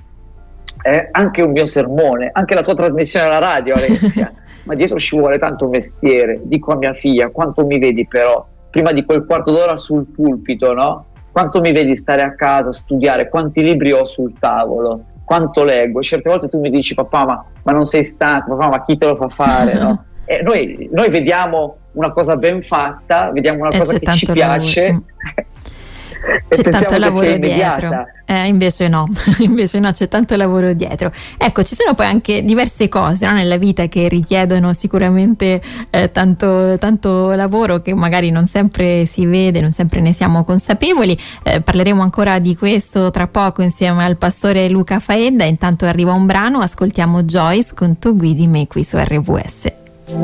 eh, 0.82 1.08
anche 1.10 1.42
un 1.42 1.50
mio 1.50 1.66
sermone, 1.66 2.30
anche 2.32 2.54
la 2.54 2.62
tua 2.62 2.74
trasmissione 2.74 3.26
alla 3.26 3.38
radio, 3.38 3.74
Alessia, 3.74 4.32
ma 4.64 4.74
dietro 4.74 4.98
ci 4.98 5.16
vuole 5.16 5.38
tanto 5.38 5.68
mestiere. 5.68 6.40
Dico 6.44 6.72
a 6.72 6.76
mia 6.76 6.94
figlia, 6.94 7.30
quanto 7.30 7.66
mi 7.66 7.78
vedi 7.78 8.06
però, 8.06 8.46
prima 8.70 8.92
di 8.92 9.04
quel 9.04 9.24
quarto 9.24 9.50
d'ora 9.50 9.76
sul 9.76 10.06
pulpito, 10.06 10.72
no? 10.72 11.06
Quanto 11.32 11.60
mi 11.60 11.72
vedi 11.72 11.96
stare 11.96 12.22
a 12.22 12.34
casa, 12.34 12.70
studiare, 12.70 13.28
quanti 13.28 13.60
libri 13.60 13.90
ho 13.90 14.04
sul 14.04 14.34
tavolo, 14.38 15.02
quanto 15.24 15.64
leggo. 15.64 15.98
E 15.98 16.04
certe 16.04 16.28
volte 16.28 16.48
tu 16.48 16.60
mi 16.60 16.70
dici, 16.70 16.94
papà, 16.94 17.24
ma, 17.24 17.44
ma 17.64 17.72
non 17.72 17.86
sei 17.86 18.04
stanco, 18.04 18.54
papà, 18.56 18.68
ma 18.68 18.84
chi 18.84 18.96
te 18.96 19.06
lo 19.06 19.16
fa 19.16 19.28
fare, 19.30 19.74
no? 19.82 20.04
E 20.24 20.42
noi, 20.42 20.88
noi 20.92 21.10
vediamo 21.10 21.76
una 21.92 22.12
cosa 22.12 22.36
ben 22.36 22.62
fatta, 22.62 23.30
vediamo 23.30 23.60
una 23.60 23.70
e 23.70 23.78
cosa 23.78 23.98
che 23.98 24.12
ci 24.12 24.26
piace. 24.32 24.92
Mm. 24.92 24.98
c'è 26.48 26.62
tanto 26.70 26.98
lavoro 26.98 27.36
dietro. 27.36 28.06
Eh, 28.26 28.46
invece 28.46 28.88
no, 28.88 29.06
invece 29.40 29.78
no, 29.78 29.92
c'è 29.92 30.08
tanto 30.08 30.34
lavoro 30.36 30.72
dietro. 30.72 31.12
Ecco, 31.36 31.62
ci 31.62 31.74
sono 31.74 31.94
poi 31.94 32.06
anche 32.06 32.42
diverse 32.42 32.88
cose 32.88 33.26
no, 33.26 33.32
nella 33.32 33.58
vita 33.58 33.86
che 33.86 34.08
richiedono 34.08 34.72
sicuramente 34.72 35.60
eh, 35.90 36.10
tanto, 36.10 36.78
tanto, 36.78 37.32
lavoro 37.32 37.82
che 37.82 37.94
magari 37.94 38.30
non 38.30 38.46
sempre 38.46 39.04
si 39.06 39.26
vede, 39.26 39.60
non 39.60 39.72
sempre 39.72 40.00
ne 40.00 40.12
siamo 40.12 40.44
consapevoli. 40.44 41.16
Eh, 41.42 41.60
parleremo 41.60 42.02
ancora 42.02 42.38
di 42.38 42.56
questo 42.56 43.10
tra 43.10 43.26
poco 43.26 43.62
insieme 43.62 44.04
al 44.04 44.16
pastore 44.16 44.68
Luca 44.68 45.00
Faedda. 45.00 45.44
Intanto 45.44 45.84
arriva 45.84 46.12
un 46.12 46.26
brano, 46.26 46.60
ascoltiamo 46.60 47.22
Joyce 47.24 47.74
con 47.74 47.98
Tu 47.98 48.16
guidi 48.16 48.46
me 48.46 48.66
qui 48.66 48.84
su 48.84 48.96
RWS. 48.96 49.83
Mi 50.06 50.20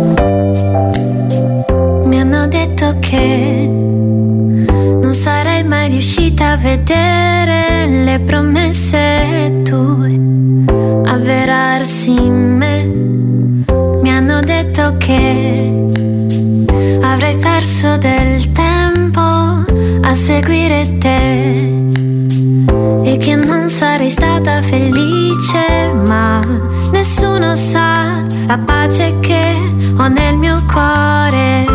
hanno 2.21 2.47
detto 2.49 2.99
che 3.01 3.67
non 3.67 5.15
sarei 5.15 5.65
mai 5.65 5.89
riuscita 5.89 6.51
a 6.51 6.57
vedere 6.59 7.87
le 7.87 8.21
promesse 8.21 9.63
tue 9.65 10.21
avverarsi 11.07 12.11
in 12.11 12.57
me. 12.59 12.85
Mi 14.03 14.11
hanno 14.11 14.41
detto 14.41 14.97
che 14.99 15.83
avrei 17.01 17.37
perso 17.39 17.97
del 17.97 18.53
tempo 18.53 19.21
a 19.21 20.15
seguire 20.15 20.99
te 20.99 21.53
e 23.05 23.17
che 23.17 23.35
non 23.35 23.71
sarei 23.71 24.11
stata 24.11 24.61
felice, 24.61 25.91
ma 26.07 26.39
nessuno 26.93 27.57
sa 27.57 28.23
la 28.47 28.59
pace 28.59 29.15
che 29.21 29.50
ho 30.01 30.09
nel 30.09 30.39
mio 30.39 30.63
cuore. 30.67 31.67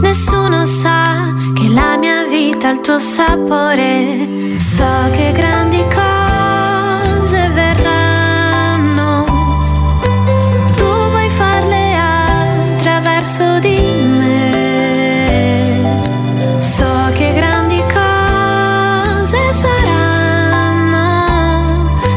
Nessuno 0.00 0.64
sa 0.64 1.34
la 1.72 1.96
mia 1.96 2.26
vita 2.26 2.70
il 2.70 2.80
tuo 2.80 2.98
sapore. 2.98 4.26
So 4.58 4.84
che 5.12 5.32
grandi 5.32 5.82
cose 5.94 7.50
verranno. 7.52 9.24
Tu 10.76 10.84
vuoi 11.10 11.30
farle 11.30 11.94
attraverso 11.96 13.58
di 13.58 13.78
me. 14.18 14.50
So 16.58 17.10
che 17.14 17.32
grandi 17.34 17.82
cose 17.92 19.52
saranno. 19.52 21.08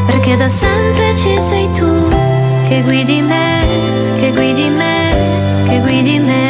Perché 0.06 0.36
da 0.36 0.48
sempre 0.48 1.16
ci 1.16 1.36
sei 1.40 1.68
tu 1.72 2.08
che 2.68 2.82
guidi 2.82 3.20
me, 3.22 3.26
che 3.26 3.43
che 5.94 6.02
guidi 6.02 6.18
me. 6.18 6.44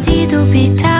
di 0.00 0.26
dubitare, 0.26 0.99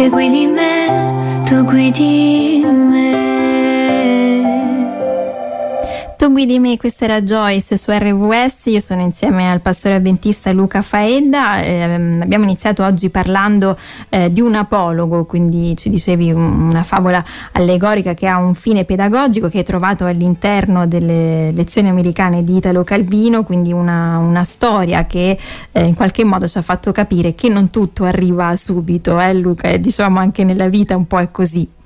che 0.00 0.08
guidi 0.08 0.46
me, 0.46 1.42
tu 1.44 1.62
guidi 1.62 2.64
me. 2.64 3.29
Tu 6.30 6.36
guidi 6.36 6.60
me, 6.60 6.76
questa 6.76 7.06
era 7.06 7.22
Joyce 7.22 7.76
su 7.76 7.90
RWS, 7.90 8.66
io 8.66 8.78
sono 8.78 9.02
insieme 9.02 9.50
al 9.50 9.60
pastore 9.60 9.96
avventista 9.96 10.52
Luca 10.52 10.80
Faedda, 10.80 11.60
eh, 11.60 11.82
abbiamo 12.20 12.44
iniziato 12.44 12.84
oggi 12.84 13.10
parlando 13.10 13.76
eh, 14.08 14.30
di 14.30 14.40
un 14.40 14.54
apologo, 14.54 15.24
quindi 15.24 15.76
ci 15.76 15.90
dicevi 15.90 16.30
una 16.30 16.84
favola 16.84 17.24
allegorica 17.50 18.14
che 18.14 18.28
ha 18.28 18.38
un 18.38 18.54
fine 18.54 18.84
pedagogico 18.84 19.48
che 19.48 19.58
hai 19.58 19.64
trovato 19.64 20.04
all'interno 20.04 20.86
delle 20.86 21.50
lezioni 21.50 21.88
americane 21.88 22.44
di 22.44 22.58
Italo 22.58 22.84
Calvino, 22.84 23.42
quindi 23.42 23.72
una, 23.72 24.18
una 24.18 24.44
storia 24.44 25.06
che 25.06 25.36
eh, 25.72 25.84
in 25.84 25.96
qualche 25.96 26.22
modo 26.22 26.46
ci 26.46 26.58
ha 26.58 26.62
fatto 26.62 26.92
capire 26.92 27.34
che 27.34 27.48
non 27.48 27.70
tutto 27.70 28.04
arriva 28.04 28.54
subito, 28.54 29.18
eh 29.18 29.34
Luca, 29.34 29.66
e 29.66 29.80
diciamo 29.80 30.20
anche 30.20 30.44
nella 30.44 30.68
vita 30.68 30.94
un 30.94 31.08
po' 31.08 31.18
è 31.18 31.32
così. 31.32 31.78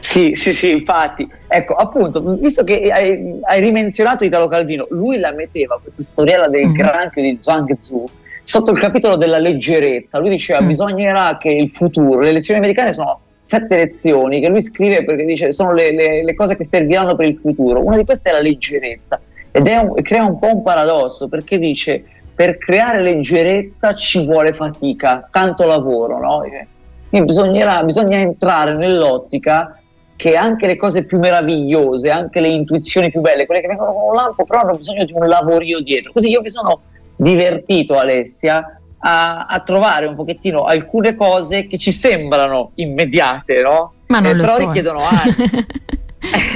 Sì, 0.00 0.32
sì, 0.34 0.52
sì, 0.52 0.70
infatti. 0.70 1.28
Ecco, 1.46 1.74
appunto, 1.74 2.20
visto 2.36 2.64
che 2.64 2.90
hai, 2.90 3.40
hai 3.42 3.60
rimenzionato 3.60 4.24
Italo 4.24 4.48
Calvino, 4.48 4.86
lui 4.90 5.18
la 5.18 5.32
metteva 5.32 5.78
questa 5.80 6.02
storiella 6.02 6.48
del 6.48 6.68
mm. 6.68 6.72
granchio 6.72 7.22
di 7.22 7.38
Zhuang 7.40 7.78
Tzu 7.80 8.04
sotto 8.42 8.72
il 8.72 8.80
capitolo 8.80 9.16
della 9.16 9.38
leggerezza. 9.38 10.18
Lui 10.18 10.30
diceva 10.30 10.62
mm. 10.62 10.66
bisognerà 10.66 11.36
che 11.36 11.50
il 11.50 11.70
futuro, 11.70 12.20
le 12.20 12.32
lezioni 12.32 12.60
americane 12.60 12.92
sono 12.92 13.20
sette 13.44 13.74
lezioni 13.74 14.40
che 14.40 14.48
lui 14.48 14.62
scrive 14.62 15.04
perché 15.04 15.24
dice 15.24 15.52
sono 15.52 15.72
le, 15.72 15.92
le, 15.92 16.22
le 16.22 16.34
cose 16.34 16.56
che 16.56 16.64
serviranno 16.64 17.16
per 17.16 17.26
il 17.26 17.38
futuro. 17.40 17.84
Una 17.84 17.96
di 17.96 18.04
queste 18.04 18.30
è 18.30 18.32
la 18.32 18.40
leggerezza 18.40 19.20
ed 19.50 19.66
è 19.66 19.76
un, 19.76 19.94
crea 20.02 20.24
un 20.24 20.38
po' 20.38 20.54
un 20.54 20.62
paradosso 20.62 21.28
perché 21.28 21.58
dice 21.58 22.04
per 22.34 22.56
creare 22.56 23.02
leggerezza 23.02 23.94
ci 23.94 24.24
vuole 24.24 24.54
fatica, 24.54 25.28
tanto 25.30 25.66
lavoro, 25.66 26.18
no? 26.18 26.42
Quindi 27.08 27.28
bisognerà, 27.28 27.84
bisogna 27.84 28.16
entrare 28.16 28.74
nell'ottica 28.74 29.81
che 30.22 30.36
anche 30.36 30.68
le 30.68 30.76
cose 30.76 31.02
più 31.02 31.18
meravigliose, 31.18 32.08
anche 32.08 32.38
le 32.38 32.46
intuizioni 32.46 33.10
più 33.10 33.20
belle, 33.20 33.44
quelle 33.44 33.60
che 33.60 33.66
vengono 33.66 33.92
con 33.92 34.10
un 34.10 34.14
lampo, 34.14 34.44
però 34.44 34.60
hanno 34.60 34.76
bisogno 34.76 35.04
di 35.04 35.12
un 35.12 35.26
lavorio 35.26 35.80
dietro. 35.80 36.12
Così 36.12 36.28
io 36.30 36.40
mi 36.40 36.48
sono 36.48 36.82
divertito, 37.16 37.98
Alessia, 37.98 38.80
a, 39.00 39.46
a 39.46 39.60
trovare 39.62 40.06
un 40.06 40.14
pochettino 40.14 40.62
alcune 40.62 41.16
cose 41.16 41.66
che 41.66 41.76
ci 41.76 41.90
sembrano 41.90 42.70
immediate, 42.76 43.62
no? 43.62 43.94
Ma 44.06 44.20
non 44.20 44.38
eh, 44.38 44.40
però 44.42 44.54
so. 44.54 44.66
richiedono 44.66 45.00
anni. 45.10 45.66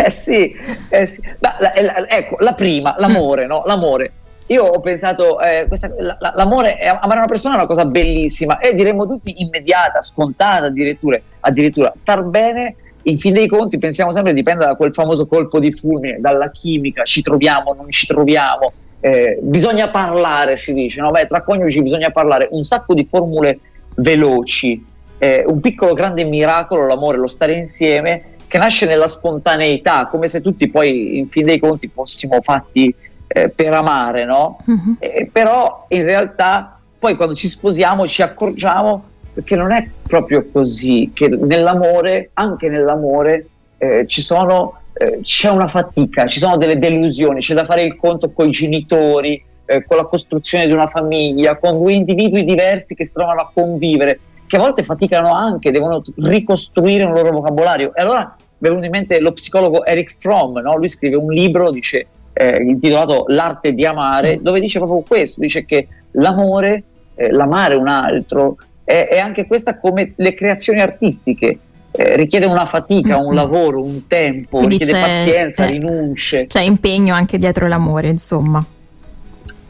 eh 0.04 0.10
sì, 0.10 0.54
eh 0.88 1.06
sì. 1.06 1.20
Ma, 1.40 1.56
la, 1.58 1.72
la, 1.74 2.08
ecco, 2.08 2.36
la 2.38 2.52
prima, 2.52 2.94
l'amore, 2.98 3.46
no? 3.46 3.64
L'amore. 3.66 4.12
Io 4.46 4.62
ho 4.62 4.78
pensato, 4.78 5.40
eh, 5.40 5.66
questa, 5.66 5.90
la, 5.98 6.16
l'amore, 6.36 6.78
amare 6.78 7.18
una 7.18 7.26
persona 7.26 7.54
è 7.54 7.58
una 7.58 7.66
cosa 7.66 7.84
bellissima 7.84 8.60
e 8.60 8.76
diremmo 8.76 9.08
tutti 9.08 9.40
immediata, 9.40 10.00
scontata 10.00 10.66
addirittura, 10.66 11.18
addirittura 11.40 11.90
star 11.96 12.22
bene 12.22 12.76
in 13.08 13.18
fin 13.18 13.34
dei 13.34 13.46
conti 13.46 13.78
pensiamo 13.78 14.12
sempre 14.12 14.32
dipende 14.32 14.64
da 14.64 14.74
quel 14.74 14.92
famoso 14.92 15.26
colpo 15.26 15.60
di 15.60 15.72
fulmine, 15.72 16.18
dalla 16.20 16.50
chimica, 16.50 17.04
ci 17.04 17.22
troviamo, 17.22 17.72
non 17.72 17.90
ci 17.90 18.06
troviamo, 18.06 18.72
eh, 19.00 19.38
bisogna 19.40 19.90
parlare, 19.90 20.56
si 20.56 20.72
dice, 20.72 21.00
no? 21.00 21.10
Beh, 21.10 21.26
tra 21.28 21.42
coniugi 21.42 21.82
bisogna 21.82 22.10
parlare, 22.10 22.48
un 22.50 22.64
sacco 22.64 22.94
di 22.94 23.06
formule 23.08 23.60
veloci, 23.96 24.84
eh, 25.18 25.44
un 25.46 25.60
piccolo 25.60 25.92
grande 25.94 26.24
miracolo, 26.24 26.86
l'amore, 26.86 27.18
lo 27.18 27.28
stare 27.28 27.52
insieme, 27.52 28.34
che 28.48 28.58
nasce 28.58 28.86
nella 28.86 29.08
spontaneità, 29.08 30.06
come 30.06 30.26
se 30.26 30.40
tutti 30.40 30.68
poi 30.68 31.18
in 31.18 31.28
fin 31.28 31.46
dei 31.46 31.58
conti 31.58 31.88
fossimo 31.92 32.40
fatti 32.42 32.92
eh, 33.28 33.48
per 33.50 33.72
amare, 33.72 34.24
no? 34.24 34.58
Uh-huh. 34.64 34.96
però 35.30 35.86
in 35.88 36.02
realtà 36.02 36.78
poi 36.98 37.14
quando 37.14 37.34
ci 37.34 37.48
sposiamo 37.48 38.06
ci 38.06 38.22
accorgiamo 38.22 39.04
perché 39.36 39.54
non 39.54 39.70
è 39.70 39.86
proprio 40.06 40.46
così, 40.50 41.10
che 41.12 41.28
nell'amore, 41.28 42.30
anche 42.32 42.70
nell'amore, 42.70 43.46
eh, 43.76 44.06
ci 44.06 44.22
sono, 44.22 44.80
eh, 44.94 45.20
c'è 45.20 45.50
una 45.50 45.68
fatica, 45.68 46.26
ci 46.26 46.38
sono 46.38 46.56
delle 46.56 46.78
delusioni, 46.78 47.40
c'è 47.40 47.52
da 47.52 47.66
fare 47.66 47.82
il 47.82 47.96
conto 47.96 48.30
con 48.30 48.48
i 48.48 48.50
genitori, 48.50 49.44
eh, 49.66 49.84
con 49.84 49.98
la 49.98 50.06
costruzione 50.06 50.64
di 50.64 50.72
una 50.72 50.88
famiglia, 50.88 51.58
con 51.58 51.72
due 51.72 51.92
individui 51.92 52.46
diversi 52.46 52.94
che 52.94 53.04
si 53.04 53.12
trovano 53.12 53.42
a 53.42 53.50
convivere, 53.52 54.20
che 54.46 54.56
a 54.56 54.60
volte 54.60 54.82
faticano 54.82 55.30
anche, 55.30 55.70
devono 55.70 56.02
ricostruire 56.16 57.04
un 57.04 57.12
loro 57.12 57.32
vocabolario. 57.32 57.94
E 57.94 58.00
allora 58.00 58.34
mi 58.38 58.68
è 58.68 58.70
venuto 58.70 58.86
in 58.86 58.90
mente 58.90 59.20
lo 59.20 59.32
psicologo 59.32 59.84
Eric 59.84 60.14
Fromm, 60.16 60.56
no? 60.60 60.78
lui 60.78 60.88
scrive 60.88 61.16
un 61.16 61.30
libro, 61.30 61.70
dice, 61.70 62.06
eh, 62.32 62.62
intitolato 62.62 63.26
L'arte 63.28 63.74
di 63.74 63.84
amare, 63.84 64.40
dove 64.40 64.60
dice 64.60 64.78
proprio 64.78 65.02
questo, 65.06 65.40
dice 65.40 65.66
che 65.66 65.88
l'amore, 66.12 66.82
eh, 67.16 67.30
l'amare 67.30 67.74
un 67.74 67.88
altro, 67.88 68.56
è, 68.86 69.08
è 69.08 69.18
anche 69.18 69.46
questa 69.46 69.76
come 69.76 70.12
le 70.14 70.32
creazioni 70.34 70.80
artistiche. 70.80 71.58
Eh, 71.90 72.14
richiede 72.14 72.46
una 72.46 72.66
fatica, 72.66 73.16
un 73.16 73.34
lavoro, 73.34 73.82
un 73.82 74.06
tempo, 74.06 74.58
Quindi 74.58 74.76
richiede 74.76 75.00
pazienza, 75.00 75.64
eh, 75.64 75.70
rinunce. 75.70 76.46
C'è 76.46 76.60
impegno 76.60 77.14
anche 77.14 77.38
dietro 77.38 77.66
l'amore, 77.66 78.08
insomma. 78.08 78.64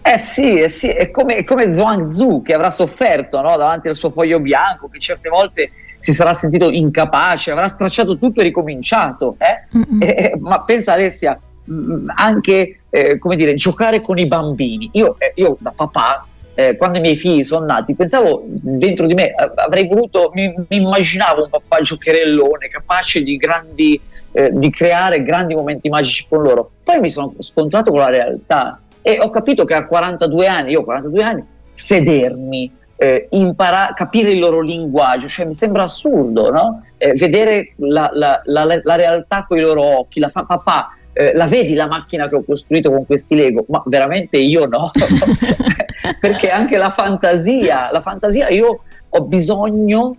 Eh 0.02 0.18
sì, 0.18 0.58
eh 0.58 0.68
sì, 0.68 0.88
è 0.88 1.10
come, 1.10 1.36
è 1.36 1.44
come 1.44 1.72
Zhuang 1.74 2.10
Zhu 2.10 2.42
che 2.42 2.52
avrà 2.52 2.70
sofferto 2.70 3.40
no, 3.40 3.56
davanti 3.56 3.88
al 3.88 3.94
suo 3.94 4.10
foglio 4.10 4.38
bianco, 4.40 4.88
che 4.88 4.98
certe 4.98 5.28
volte 5.28 5.70
si 5.98 6.12
sarà 6.12 6.32
sentito 6.32 6.70
incapace, 6.70 7.50
avrà 7.50 7.66
stracciato 7.66 8.18
tutto 8.18 8.40
e 8.40 8.44
ricominciato. 8.44 9.36
Eh? 9.38 10.06
Eh, 10.06 10.36
ma 10.38 10.62
pensa 10.62 10.92
Alessia, 10.92 11.38
mh, 11.64 12.12
anche 12.14 12.80
eh, 12.90 13.18
come 13.18 13.36
dire, 13.36 13.54
giocare 13.54 14.00
con 14.00 14.18
i 14.18 14.26
bambini. 14.26 14.90
Io, 14.92 15.16
io 15.34 15.56
da 15.60 15.72
papà 15.74 16.26
eh, 16.58 16.76
quando 16.78 16.96
i 16.96 17.02
miei 17.02 17.16
figli 17.16 17.44
sono 17.44 17.66
nati, 17.66 17.94
pensavo 17.94 18.42
dentro 18.46 19.06
di 19.06 19.12
me, 19.12 19.34
avrei 19.56 19.86
voluto, 19.86 20.30
mi, 20.32 20.54
mi 20.68 20.76
immaginavo 20.78 21.44
un 21.44 21.50
papà 21.50 21.82
giocherellone 21.82 22.68
capace 22.68 23.22
di, 23.22 23.36
grandi, 23.36 24.00
eh, 24.32 24.50
di 24.52 24.70
creare 24.70 25.22
grandi 25.22 25.54
momenti 25.54 25.90
magici 25.90 26.24
con 26.26 26.42
loro. 26.42 26.70
Poi 26.82 26.98
mi 26.98 27.10
sono 27.10 27.34
scontrato 27.40 27.90
con 27.90 28.00
la 28.00 28.08
realtà 28.08 28.80
e 29.02 29.18
ho 29.20 29.28
capito 29.28 29.66
che 29.66 29.74
a 29.74 29.84
42 29.84 30.46
anni, 30.46 30.70
io 30.70 30.80
ho 30.80 30.84
42 30.84 31.22
anni, 31.22 31.44
sedermi, 31.70 32.72
eh, 32.96 33.26
imparare, 33.32 33.92
capire 33.94 34.30
il 34.30 34.38
loro 34.38 34.62
linguaggio, 34.62 35.28
cioè 35.28 35.44
mi 35.44 35.54
sembra 35.54 35.82
assurdo, 35.82 36.50
no? 36.50 36.84
Eh, 36.96 37.12
vedere 37.12 37.74
la, 37.76 38.08
la, 38.14 38.40
la, 38.46 38.64
la, 38.64 38.96
realtà 38.96 39.44
con 39.46 39.58
i 39.58 39.60
loro 39.60 39.82
occhi, 39.82 40.20
la 40.20 40.30
fa, 40.30 40.44
papà, 40.44 40.95
eh, 41.18 41.32
la 41.34 41.46
vedi 41.46 41.72
la 41.72 41.86
macchina 41.86 42.28
che 42.28 42.34
ho 42.34 42.44
costruito 42.44 42.90
con 42.90 43.06
questi 43.06 43.34
Lego? 43.34 43.64
Ma 43.68 43.82
veramente 43.86 44.36
io 44.36 44.66
no, 44.66 44.90
perché 46.20 46.50
anche 46.50 46.76
la 46.76 46.90
fantasia, 46.90 47.88
la 47.90 48.02
fantasia 48.02 48.50
io 48.50 48.82
ho 49.08 49.22
bisogno, 49.22 50.14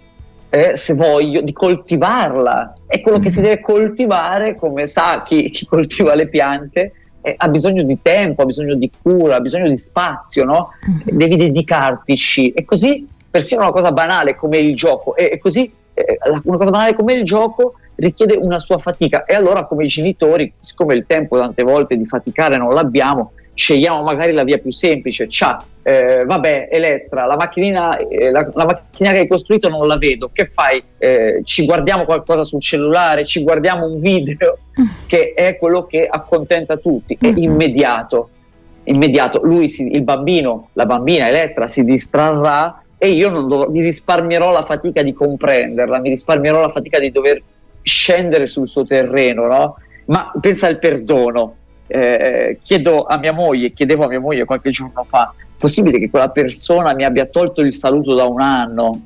eh, 0.49 0.75
se 0.75 0.95
voglio, 0.95 1.41
di 1.41 1.53
coltivarla. 1.53 2.73
È 2.87 2.99
quello 3.01 3.19
che 3.19 3.29
si 3.29 3.41
deve 3.41 3.61
coltivare, 3.61 4.55
come 4.55 4.87
sa 4.87 5.21
chi, 5.21 5.51
chi 5.51 5.67
coltiva 5.67 6.15
le 6.15 6.29
piante, 6.29 6.93
eh, 7.21 7.35
ha 7.37 7.47
bisogno 7.47 7.83
di 7.83 7.99
tempo, 8.01 8.41
ha 8.41 8.45
bisogno 8.45 8.73
di 8.73 8.89
cura, 8.99 9.35
ha 9.35 9.41
bisogno 9.41 9.67
di 9.67 9.77
spazio, 9.77 10.45
no? 10.45 10.69
Mm-hmm. 10.89 11.15
Devi 11.15 11.35
dedicartici. 11.35 12.49
E 12.53 12.65
così 12.65 13.07
persino 13.29 13.61
una 13.61 13.71
cosa 13.71 13.91
banale 13.91 14.33
come 14.33 14.57
il 14.57 14.75
gioco, 14.75 15.15
e, 15.15 15.29
e 15.33 15.37
così 15.37 15.71
eh, 15.93 16.17
una 16.45 16.57
cosa 16.57 16.71
banale 16.71 16.95
come 16.95 17.13
il 17.13 17.23
gioco 17.23 17.73
richiede 17.97 18.35
una 18.35 18.59
sua 18.59 18.77
fatica. 18.77 19.25
E 19.25 19.35
allora 19.35 19.65
come 19.65 19.85
genitori, 19.85 20.51
siccome 20.59 20.95
il 20.95 21.05
tempo 21.05 21.37
tante 21.37 21.63
volte 21.63 21.97
di 21.97 22.05
faticare 22.05 22.57
non 22.57 22.73
l'abbiamo, 22.73 23.33
scegliamo 23.53 24.03
magari 24.03 24.33
la 24.33 24.43
via 24.43 24.59
più 24.59 24.71
semplice, 24.71 25.27
ciao, 25.27 25.57
eh, 25.81 26.23
vabbè 26.25 26.69
Elettra, 26.71 27.25
la 27.25 27.35
macchinina, 27.35 27.97
eh, 27.97 28.29
la, 28.29 28.47
la 28.53 28.65
macchina 28.65 29.11
che 29.11 29.19
hai 29.19 29.27
costruito 29.27 29.67
non 29.67 29.87
la 29.87 29.97
vedo, 29.97 30.29
che 30.31 30.51
fai? 30.53 30.81
Eh, 30.97 31.41
ci 31.43 31.65
guardiamo 31.65 32.05
qualcosa 32.05 32.43
sul 32.43 32.61
cellulare, 32.61 33.25
ci 33.25 33.41
guardiamo 33.41 33.85
un 33.85 33.99
video? 33.99 34.59
Che 35.07 35.33
è 35.33 35.57
quello 35.57 35.85
che 35.85 36.05
accontenta 36.05 36.77
tutti, 36.77 37.17
è 37.19 37.31
immediato, 37.33 38.29
immediato, 38.83 39.41
lui, 39.43 39.69
si, 39.69 39.91
il 39.91 40.03
bambino, 40.03 40.69
la 40.73 40.85
bambina 40.85 41.27
Elettra 41.27 41.67
si 41.67 41.83
distrarrà 41.83 42.83
e 42.99 43.09
io 43.09 43.29
non 43.29 43.47
dov- 43.47 43.69
mi 43.69 43.81
risparmierò 43.81 44.51
la 44.51 44.65
fatica 44.65 45.01
di 45.01 45.13
comprenderla, 45.13 45.99
mi 45.99 46.09
risparmierò 46.09 46.61
la 46.61 46.71
fatica 46.71 46.99
di 46.99 47.11
dover 47.11 47.41
scendere 47.87 48.47
sul 48.47 48.67
suo 48.67 48.85
terreno, 48.85 49.47
no? 49.47 49.75
Ma 50.05 50.31
pensa 50.39 50.67
al 50.67 50.77
perdono. 50.77 51.55
Eh, 51.87 52.59
chiedo 52.61 53.05
a 53.05 53.17
mia 53.17 53.31
moglie, 53.31 53.71
chiedevo 53.71 54.03
a 54.03 54.07
mia 54.09 54.19
moglie 54.19 54.43
qualche 54.43 54.71
giorno 54.71 55.05
fa, 55.07 55.33
è 55.37 55.45
possibile 55.57 55.99
che 55.99 56.09
quella 56.09 56.29
persona 56.29 56.93
mi 56.93 57.05
abbia 57.05 57.25
tolto 57.25 57.61
il 57.61 57.73
saluto 57.73 58.13
da 58.13 58.25
un 58.25 58.41
anno? 58.41 59.01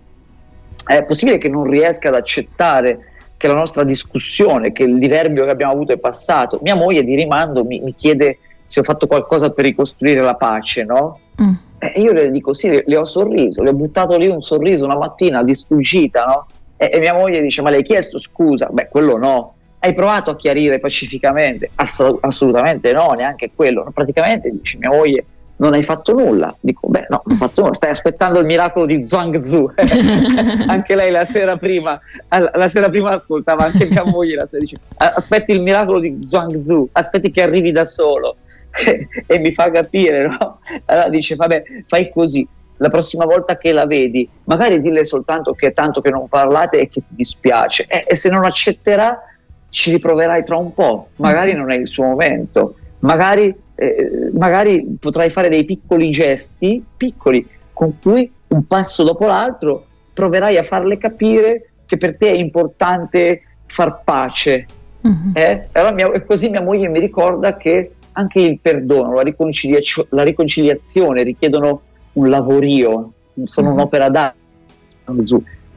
È 0.83 1.03
possibile 1.03 1.37
che 1.37 1.47
non 1.47 1.69
riesca 1.69 2.09
ad 2.09 2.15
accettare 2.15 3.11
che 3.37 3.47
la 3.47 3.53
nostra 3.53 3.83
discussione, 3.83 4.71
che 4.71 4.83
il 4.83 4.97
diverbio 4.97 5.45
che 5.45 5.51
abbiamo 5.51 5.73
avuto 5.73 5.93
è 5.93 5.97
passato? 5.97 6.59
Mia 6.63 6.75
moglie 6.75 7.03
di 7.03 7.15
rimando 7.15 7.63
mi, 7.63 7.79
mi 7.79 7.93
chiede 7.93 8.39
se 8.65 8.79
ho 8.79 8.83
fatto 8.83 9.05
qualcosa 9.05 9.51
per 9.51 9.65
ricostruire 9.65 10.21
la 10.21 10.35
pace, 10.35 10.83
no? 10.83 11.19
Mm. 11.41 11.53
Eh, 11.79 11.99
io 12.01 12.13
le 12.13 12.31
dico 12.31 12.53
sì, 12.53 12.69
le, 12.69 12.83
le, 12.85 12.97
ho 12.97 13.05
sorriso, 13.05 13.61
le 13.61 13.69
ho 13.69 13.73
buttato 13.73 14.17
lì 14.17 14.27
un 14.27 14.41
sorriso 14.41 14.85
una 14.85 14.97
mattina 14.97 15.43
di 15.43 15.53
sfuggita, 15.53 16.23
no? 16.25 16.45
E, 16.81 16.89
e 16.91 16.99
mia 16.99 17.13
moglie 17.13 17.41
dice, 17.41 17.61
ma 17.61 17.69
l'hai 17.69 17.83
chiesto 17.83 18.17
scusa? 18.17 18.67
Beh, 18.71 18.87
quello 18.89 19.15
no. 19.15 19.53
Hai 19.77 19.93
provato 19.93 20.31
a 20.31 20.35
chiarire 20.35 20.79
pacificamente? 20.79 21.69
Ass- 21.75 22.17
assolutamente 22.21 22.91
no, 22.91 23.11
neanche 23.11 23.51
quello. 23.53 23.87
Praticamente 23.93 24.49
dice 24.49 24.79
mia 24.79 24.89
moglie, 24.89 25.23
non 25.57 25.73
hai 25.73 25.83
fatto 25.83 26.13
nulla. 26.13 26.55
Dico, 26.59 26.87
beh, 26.87 27.05
no, 27.09 27.21
non 27.23 27.35
ho 27.35 27.39
fatto 27.39 27.61
nulla, 27.61 27.75
stai 27.75 27.91
aspettando 27.91 28.39
il 28.39 28.47
miracolo 28.47 28.87
di 28.87 29.05
Zhuangzi. 29.05 29.63
anche 30.65 30.95
lei 30.95 31.11
la 31.11 31.25
sera 31.25 31.55
prima, 31.57 31.99
la 32.29 32.67
sera 32.67 32.89
prima 32.89 33.11
ascoltava 33.11 33.65
anche 33.65 33.85
mia 33.85 34.03
moglie, 34.03 34.35
la 34.35 34.47
sera 34.47 34.61
dice, 34.61 34.79
aspetti 34.97 35.51
il 35.51 35.61
miracolo 35.61 35.99
di 35.99 36.25
Zhuangzi, 36.27 36.89
aspetti 36.93 37.29
che 37.29 37.43
arrivi 37.43 37.71
da 37.71 37.85
solo. 37.85 38.37
e 39.27 39.39
mi 39.39 39.51
fa 39.51 39.69
capire, 39.69 40.27
no? 40.27 40.59
Allora 40.85 41.09
dice, 41.09 41.35
vabbè, 41.35 41.63
fai 41.85 42.09
così, 42.09 42.47
la 42.81 42.89
prossima 42.89 43.25
volta 43.25 43.57
che 43.57 43.71
la 43.71 43.85
vedi, 43.85 44.27
magari 44.45 44.81
dille 44.81 45.05
soltanto 45.05 45.53
che 45.53 45.67
è 45.67 45.73
tanto 45.73 46.01
che 46.01 46.09
non 46.09 46.27
parlate 46.27 46.79
e 46.79 46.89
che 46.89 47.01
ti 47.01 47.13
dispiace, 47.15 47.85
e, 47.87 48.03
e 48.07 48.15
se 48.15 48.29
non 48.29 48.43
accetterà 48.43 49.21
ci 49.69 49.91
riproverai 49.91 50.43
tra 50.43 50.57
un 50.57 50.73
po', 50.73 51.09
magari 51.17 51.53
non 51.53 51.71
è 51.71 51.75
il 51.75 51.87
suo 51.87 52.05
momento, 52.05 52.75
magari 52.99 53.55
eh, 53.75 54.31
magari 54.33 54.97
potrai 54.99 55.29
fare 55.29 55.49
dei 55.49 55.63
piccoli 55.63 56.09
gesti, 56.09 56.83
piccoli, 56.97 57.47
con 57.71 57.99
cui 57.99 58.29
un 58.47 58.65
passo 58.65 59.03
dopo 59.03 59.27
l'altro 59.27 59.85
proverai 60.13 60.57
a 60.57 60.63
farle 60.63 60.97
capire 60.97 61.69
che 61.85 61.97
per 61.97 62.17
te 62.17 62.29
è 62.29 62.37
importante 62.37 63.43
far 63.67 64.01
pace. 64.03 64.65
Mm-hmm. 65.07 65.31
Eh? 65.35 65.67
Allora 65.73 65.93
mia, 65.93 66.11
e 66.11 66.25
così 66.25 66.49
mia 66.49 66.61
moglie 66.61 66.87
mi 66.89 66.99
ricorda 66.99 67.57
che 67.57 67.93
anche 68.13 68.39
il 68.39 68.59
perdono, 68.59 69.13
la, 69.13 69.21
riconciliazio- 69.21 70.07
la 70.09 70.23
riconciliazione 70.23 71.23
richiedono 71.23 71.81
un 72.13 72.29
lavorio, 72.29 73.11
sono 73.43 73.67
mm-hmm. 73.67 73.77
un'opera 73.77 74.09
d'arte. 74.09 74.39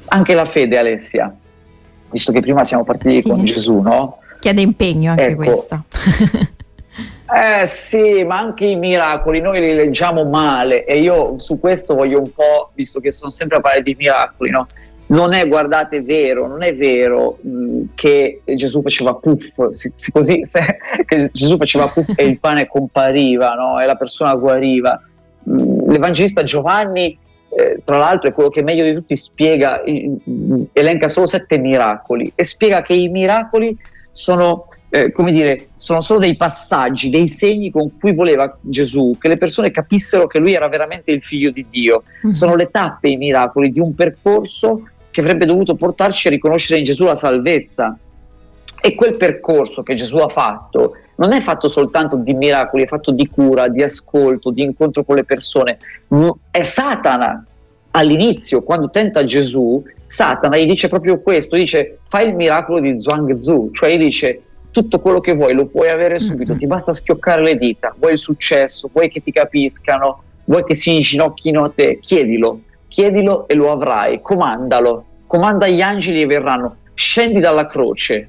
Anche 0.06 0.34
la 0.34 0.44
fede, 0.44 0.78
Alessia, 0.78 1.34
visto 2.10 2.32
che 2.32 2.40
prima 2.40 2.64
siamo 2.64 2.84
partiti 2.84 3.22
sì. 3.22 3.28
con 3.28 3.44
Gesù, 3.44 3.80
no? 3.80 4.18
Chiede 4.40 4.60
impegno 4.60 5.10
anche 5.10 5.26
ecco, 5.26 5.36
questa. 5.36 5.84
Eh 7.26 7.66
sì, 7.66 8.22
ma 8.22 8.38
anche 8.38 8.64
i 8.64 8.76
miracoli 8.76 9.40
noi 9.40 9.58
li 9.58 9.74
leggiamo 9.74 10.24
male 10.24 10.84
e 10.84 11.00
io 11.00 11.40
su 11.40 11.58
questo 11.58 11.94
voglio 11.94 12.18
un 12.18 12.30
po', 12.32 12.70
visto 12.74 13.00
che 13.00 13.10
sono 13.10 13.30
sempre 13.30 13.56
a 13.56 13.60
parlare 13.60 13.82
di 13.82 13.96
miracoli, 13.98 14.50
no? 14.50 14.66
Non 15.06 15.32
è, 15.32 15.46
guardate, 15.48 16.00
vero, 16.02 16.46
non 16.46 16.62
è 16.62 16.76
vero 16.76 17.38
mh, 17.40 17.82
che 17.94 18.42
Gesù 18.44 18.82
faceva 18.82 19.14
puff, 19.14 19.68
si, 19.70 19.90
si 19.94 20.12
così, 20.12 20.44
se, 20.46 20.78
che 21.06 21.30
Gesù 21.32 21.56
faceva 21.56 21.88
puff 21.88 22.12
e 22.14 22.24
il 22.24 22.38
pane 22.38 22.66
compariva 22.66 23.54
no? 23.54 23.80
e 23.80 23.86
la 23.86 23.96
persona 23.96 24.34
guariva. 24.34 25.00
L'Evangelista 25.94 26.42
Giovanni, 26.42 27.16
eh, 27.56 27.80
tra 27.84 27.98
l'altro, 27.98 28.28
è 28.28 28.32
quello 28.32 28.48
che 28.48 28.64
meglio 28.64 28.82
di 28.82 28.94
tutti 28.94 29.14
spiega, 29.14 29.82
elenca 30.72 31.08
solo 31.08 31.26
sette 31.26 31.56
miracoli 31.56 32.32
e 32.34 32.42
spiega 32.42 32.82
che 32.82 32.94
i 32.94 33.06
miracoli 33.06 33.78
sono, 34.10 34.66
eh, 34.90 35.12
come 35.12 35.30
dire, 35.30 35.68
sono 35.76 36.00
solo 36.00 36.18
dei 36.18 36.34
passaggi, 36.34 37.10
dei 37.10 37.28
segni 37.28 37.70
con 37.70 37.96
cui 37.98 38.12
voleva 38.12 38.56
Gesù 38.60 39.16
che 39.20 39.28
le 39.28 39.36
persone 39.36 39.70
capissero 39.70 40.26
che 40.26 40.40
lui 40.40 40.54
era 40.54 40.68
veramente 40.68 41.12
il 41.12 41.22
figlio 41.22 41.52
di 41.52 41.64
Dio. 41.70 42.02
Mm-hmm. 42.24 42.32
Sono 42.32 42.56
le 42.56 42.70
tappe, 42.70 43.08
i 43.08 43.16
miracoli 43.16 43.70
di 43.70 43.78
un 43.78 43.94
percorso 43.94 44.88
che 45.12 45.20
avrebbe 45.20 45.46
dovuto 45.46 45.76
portarci 45.76 46.26
a 46.26 46.30
riconoscere 46.30 46.80
in 46.80 46.84
Gesù 46.84 47.04
la 47.04 47.14
salvezza. 47.14 47.96
E 48.80 48.94
quel 48.96 49.16
percorso 49.16 49.84
che 49.84 49.94
Gesù 49.94 50.16
ha 50.16 50.28
fatto 50.28 50.96
non 51.16 51.32
è 51.32 51.40
fatto 51.40 51.68
soltanto 51.68 52.16
di 52.16 52.34
miracoli, 52.34 52.84
è 52.84 52.86
fatto 52.86 53.10
di 53.10 53.28
cura, 53.28 53.68
di 53.68 53.82
ascolto, 53.82 54.50
di 54.50 54.62
incontro 54.62 55.04
con 55.04 55.16
le 55.16 55.24
persone. 55.24 55.78
È 56.50 56.62
Satana 56.62 57.44
all'inizio, 57.92 58.62
quando 58.62 58.90
tenta 58.90 59.24
Gesù, 59.24 59.82
Satana 60.06 60.56
gli 60.56 60.66
dice 60.66 60.88
proprio 60.88 61.20
questo, 61.20 61.56
dice 61.56 61.98
fai 62.08 62.28
il 62.28 62.34
miracolo 62.34 62.80
di 62.80 63.00
Zhuangzi, 63.00 63.70
cioè 63.72 63.94
gli 63.94 63.98
dice 63.98 64.40
tutto 64.70 64.98
quello 64.98 65.20
che 65.20 65.34
vuoi 65.34 65.54
lo 65.54 65.66
puoi 65.66 65.88
avere 65.88 66.18
subito, 66.18 66.56
ti 66.56 66.66
basta 66.66 66.92
schioccare 66.92 67.42
le 67.42 67.56
dita, 67.56 67.94
vuoi 67.96 68.12
il 68.12 68.18
successo, 68.18 68.90
vuoi 68.92 69.08
che 69.08 69.22
ti 69.22 69.30
capiscano, 69.30 70.22
vuoi 70.46 70.64
che 70.64 70.74
si 70.74 70.92
inginocchino 70.92 71.62
a 71.62 71.72
te, 71.72 72.00
chiedilo, 72.00 72.60
chiedilo 72.88 73.46
e 73.46 73.54
lo 73.54 73.70
avrai, 73.70 74.20
comandalo, 74.20 75.04
comanda 75.28 75.68
gli 75.68 75.80
angeli 75.80 76.22
e 76.22 76.26
verranno, 76.26 76.76
scendi 76.94 77.38
dalla 77.38 77.66
croce, 77.66 78.28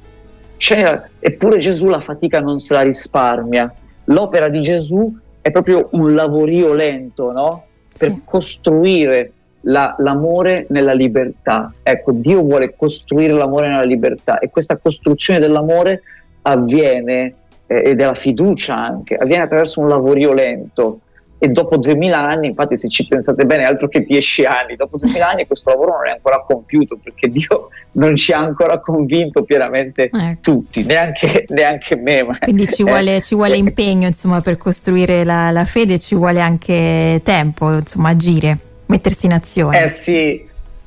scendi, 0.57 1.01
eppure 1.19 1.57
Gesù 1.59 1.85
la 1.85 2.01
fatica 2.01 2.39
non 2.39 2.59
se 2.59 2.73
la 2.73 2.81
risparmia, 2.81 3.73
l'opera 4.05 4.49
di 4.49 4.61
Gesù 4.61 5.13
è 5.41 5.51
proprio 5.51 5.89
un 5.91 6.15
lavorio 6.15 6.73
lento, 6.73 7.31
no? 7.31 7.65
Per 7.97 8.09
sì. 8.09 8.21
costruire 8.25 9.31
la, 9.61 9.95
l'amore 9.99 10.65
nella 10.69 10.93
libertà. 10.93 11.73
Ecco, 11.83 12.11
Dio 12.11 12.41
vuole 12.41 12.75
costruire 12.75 13.33
l'amore 13.33 13.67
nella 13.67 13.83
libertà 13.83 14.39
e 14.39 14.49
questa 14.49 14.77
costruzione 14.77 15.39
dell'amore 15.39 16.01
avviene, 16.43 17.33
eh, 17.67 17.89
e 17.89 17.95
della 17.95 18.15
fiducia 18.15 18.75
anche, 18.75 19.15
avviene 19.15 19.43
attraverso 19.43 19.79
un 19.79 19.87
lavorio 19.87 20.33
lento. 20.33 20.99
E 21.37 21.49
dopo 21.49 21.77
2000 21.77 22.17
anni, 22.17 22.47
infatti 22.47 22.77
se 22.77 22.87
ci 22.89 23.05
pensate 23.05 23.45
bene, 23.45 23.65
altro 23.65 23.87
che 23.87 24.03
10 24.03 24.45
anni, 24.45 24.75
dopo 24.75 24.97
2000 24.97 25.27
anni 25.27 25.47
questo 25.47 25.69
lavoro 25.69 25.97
non 25.97 26.07
è 26.07 26.11
ancora 26.11 26.43
compiuto 26.47 26.97
perché 27.01 27.29
Dio 27.29 27.69
non 27.93 28.15
ci 28.15 28.31
ha 28.31 28.39
ancora 28.39 28.79
convinto 28.79 29.43
pienamente 29.43 30.09
ecco. 30.11 30.37
tutti, 30.41 30.83
neanche, 30.83 31.45
neanche 31.49 31.95
me. 31.97 32.23
Ma, 32.23 32.37
Quindi 32.39 32.67
ci 32.67 32.83
vuole, 32.83 33.17
eh, 33.17 33.21
ci 33.21 33.35
vuole 33.35 33.57
impegno 33.57 34.07
insomma, 34.07 34.41
per 34.41 34.57
costruire 34.57 35.23
la, 35.23 35.51
la 35.51 35.65
fede, 35.65 35.99
ci 35.99 36.15
vuole 36.15 36.39
anche 36.39 37.19
tempo, 37.23 37.73
insomma, 37.73 38.09
agire 38.09 38.57
mettersi 38.87 39.25
in 39.25 39.33
azione. 39.33 39.83
Eh 39.83 39.89
sì, 39.89 40.45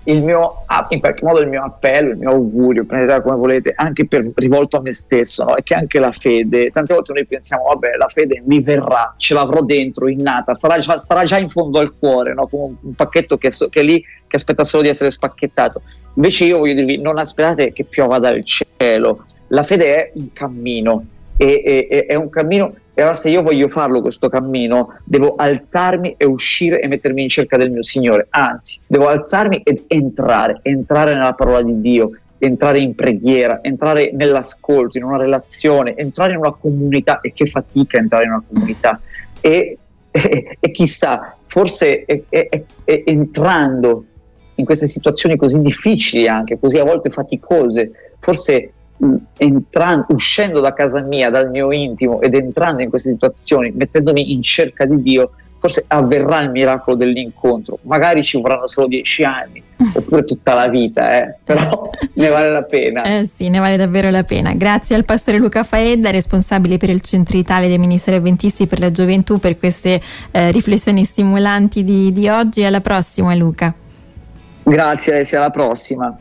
il 0.08 0.24
mio, 0.24 0.64
in 0.88 1.00
qualche 1.00 1.24
modo 1.24 1.40
il 1.40 1.48
mio 1.48 1.62
appello, 1.62 2.10
il 2.10 2.16
mio 2.16 2.30
augurio, 2.30 2.84
prendetela 2.84 3.20
come 3.20 3.36
volete, 3.36 3.72
anche 3.76 4.06
per, 4.06 4.30
rivolto 4.34 4.78
a 4.78 4.80
me 4.80 4.92
stesso, 4.92 5.44
no? 5.44 5.54
è 5.54 5.62
che 5.62 5.74
anche 5.74 5.98
la 5.98 6.12
fede, 6.12 6.70
tante 6.70 6.94
volte 6.94 7.12
noi 7.12 7.26
pensiamo, 7.26 7.64
vabbè, 7.64 7.96
la 7.96 8.08
fede 8.12 8.42
mi 8.46 8.60
verrà, 8.62 9.14
ce 9.18 9.34
l'avrò 9.34 9.62
dentro, 9.62 10.08
innata, 10.08 10.54
sarà 10.54 10.78
già, 10.78 10.96
starà 10.96 11.24
già 11.24 11.38
in 11.38 11.50
fondo 11.50 11.78
al 11.78 11.94
cuore, 11.98 12.32
no? 12.32 12.46
come 12.46 12.64
un, 12.64 12.74
un 12.80 12.94
pacchetto 12.94 13.36
che, 13.36 13.50
so, 13.50 13.68
che, 13.68 13.80
è 13.80 13.82
lì, 13.82 14.02
che 14.26 14.36
aspetta 14.36 14.64
solo 14.64 14.84
di 14.84 14.88
essere 14.88 15.10
spacchettato. 15.10 15.82
Invece 16.14 16.46
io 16.46 16.58
voglio 16.58 16.74
dirvi, 16.74 16.98
non 16.98 17.18
aspettate 17.18 17.72
che 17.72 17.84
piova 17.84 18.18
dal 18.18 18.42
cielo, 18.44 19.26
la 19.48 19.62
fede 19.62 19.94
è 19.94 20.12
un 20.14 20.32
cammino, 20.32 21.04
e, 21.36 21.86
e, 21.90 22.06
è 22.06 22.14
un 22.14 22.30
cammino 22.30 22.74
e 22.98 23.02
allora 23.02 23.16
se 23.16 23.28
io 23.30 23.42
voglio 23.42 23.68
farlo 23.68 24.00
questo 24.00 24.28
cammino, 24.28 24.98
devo 25.04 25.36
alzarmi 25.36 26.16
e 26.16 26.26
uscire 26.26 26.80
e 26.80 26.88
mettermi 26.88 27.22
in 27.22 27.28
cerca 27.28 27.56
del 27.56 27.70
mio 27.70 27.84
Signore. 27.84 28.26
Anzi, 28.30 28.80
devo 28.88 29.06
alzarmi 29.06 29.60
ed 29.62 29.84
entrare, 29.86 30.58
entrare 30.62 31.14
nella 31.14 31.32
parola 31.32 31.62
di 31.62 31.80
Dio, 31.80 32.10
entrare 32.38 32.80
in 32.80 32.96
preghiera, 32.96 33.60
entrare 33.62 34.10
nell'ascolto, 34.12 34.98
in 34.98 35.04
una 35.04 35.16
relazione, 35.16 35.94
entrare 35.94 36.32
in 36.32 36.38
una 36.38 36.52
comunità. 36.52 37.20
E 37.20 37.32
che 37.32 37.46
fatica 37.46 37.98
entrare 37.98 38.24
in 38.24 38.30
una 38.30 38.42
comunità. 38.44 39.00
E, 39.40 39.78
e, 40.10 40.56
e 40.58 40.70
chissà, 40.72 41.36
forse 41.46 42.04
entrando 42.84 44.04
in 44.56 44.64
queste 44.64 44.88
situazioni 44.88 45.36
così 45.36 45.60
difficili 45.60 46.26
anche, 46.26 46.58
così 46.58 46.78
a 46.78 46.84
volte 46.84 47.10
faticose, 47.10 47.92
forse 48.18 48.72
entrando, 49.36 50.06
uscendo 50.10 50.60
da 50.60 50.72
casa 50.72 51.00
mia, 51.00 51.30
dal 51.30 51.50
mio 51.50 51.72
intimo 51.72 52.20
ed 52.20 52.34
entrando 52.34 52.82
in 52.82 52.90
queste 52.90 53.10
situazioni, 53.10 53.70
mettendomi 53.70 54.32
in 54.32 54.42
cerca 54.42 54.84
di 54.84 55.00
Dio, 55.02 55.30
forse 55.58 55.84
avverrà 55.88 56.40
il 56.40 56.50
miracolo 56.50 56.96
dell'incontro. 56.96 57.78
Magari 57.82 58.22
ci 58.22 58.40
vorranno 58.40 58.68
solo 58.68 58.86
dieci 58.86 59.24
anni, 59.24 59.62
oppure 59.94 60.24
tutta 60.24 60.54
la 60.54 60.68
vita, 60.68 61.18
eh? 61.18 61.38
però 61.44 61.90
ne 62.14 62.28
vale 62.28 62.50
la 62.50 62.62
pena. 62.62 63.02
Eh 63.02 63.28
sì, 63.32 63.48
ne 63.48 63.58
vale 63.58 63.76
davvero 63.76 64.10
la 64.10 64.24
pena. 64.24 64.52
Grazie 64.54 64.96
al 64.96 65.04
pastore 65.04 65.38
Luca 65.38 65.62
Faedda, 65.62 66.10
responsabile 66.10 66.76
per 66.76 66.90
il 66.90 67.00
Centro 67.00 67.36
Italia 67.36 67.68
dei 67.68 67.78
Ministeri 67.78 68.16
Avventisti 68.16 68.66
per 68.66 68.80
la 68.80 68.90
Gioventù, 68.90 69.38
per 69.38 69.58
queste 69.58 70.00
eh, 70.30 70.50
riflessioni 70.50 71.04
stimolanti 71.04 71.84
di, 71.84 72.12
di 72.12 72.28
oggi. 72.28 72.64
Alla 72.64 72.80
prossima, 72.80 73.34
Luca. 73.34 73.74
Grazie, 74.62 75.14
Alessia, 75.14 75.38
alla 75.38 75.50
prossima. 75.50 76.16